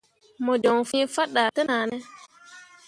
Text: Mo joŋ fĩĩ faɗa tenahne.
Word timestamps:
Mo 0.43 0.53
joŋ 0.63 0.77
fĩĩ 0.89 1.01
faɗa 1.13 1.43
tenahne. 1.55 1.97